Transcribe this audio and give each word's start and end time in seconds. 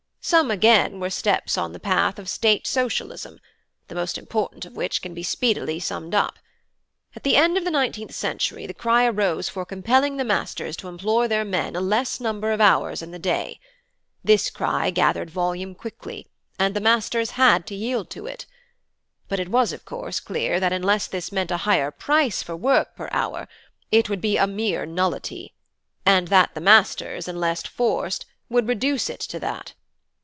Some 0.23 0.51
again 0.51 0.99
were 0.99 1.09
steps 1.09 1.57
on 1.57 1.73
the 1.73 1.79
path 1.79 2.19
of 2.19 2.29
'State 2.29 2.67
Socialism'; 2.67 3.39
the 3.87 3.95
most 3.95 4.19
important 4.19 4.65
of 4.65 4.75
which 4.75 5.01
can 5.01 5.15
be 5.15 5.23
speedily 5.23 5.79
summed 5.79 6.13
up. 6.13 6.37
At 7.15 7.23
the 7.23 7.35
end 7.35 7.57
of 7.57 7.63
the 7.65 7.71
nineteenth 7.71 8.13
century 8.13 8.67
the 8.67 8.73
cry 8.75 9.07
arose 9.07 9.49
for 9.49 9.65
compelling 9.65 10.17
the 10.17 10.23
masters 10.23 10.77
to 10.77 10.87
employ 10.87 11.27
their 11.27 11.43
men 11.43 11.75
a 11.75 11.81
less 11.81 12.19
number 12.19 12.51
of 12.51 12.61
hours 12.61 13.01
in 13.01 13.09
the 13.09 13.17
day: 13.17 13.59
this 14.23 14.51
cry 14.51 14.91
gathered 14.91 15.31
volume 15.31 15.73
quickly, 15.73 16.27
and 16.59 16.75
the 16.75 16.79
masters 16.81 17.31
had 17.31 17.65
to 17.65 17.73
yield 17.75 18.11
to 18.11 18.27
it. 18.27 18.45
But 19.27 19.39
it 19.39 19.49
was, 19.49 19.73
of 19.73 19.85
course, 19.85 20.19
clear 20.19 20.59
that 20.59 20.71
unless 20.71 21.07
this 21.07 21.31
meant 21.31 21.49
a 21.49 21.57
higher 21.65 21.89
price 21.89 22.43
for 22.43 22.55
work 22.55 22.95
per 22.95 23.09
hour, 23.11 23.47
it 23.91 24.07
would 24.07 24.21
be 24.21 24.37
a 24.37 24.45
mere 24.45 24.85
nullity, 24.85 25.55
and 26.05 26.27
that 26.27 26.51
the 26.53 26.61
masters, 26.61 27.27
unless 27.27 27.63
forced, 27.63 28.27
would 28.49 28.67
reduce 28.67 29.09
it 29.09 29.19
to 29.21 29.39
that. 29.39 29.73